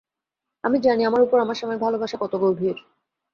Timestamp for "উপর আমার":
1.21-1.55